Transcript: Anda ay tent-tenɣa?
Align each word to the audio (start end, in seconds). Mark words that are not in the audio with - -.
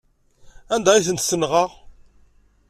Anda 0.73 0.91
ay 0.93 1.05
tent-tenɣa? 1.07 1.65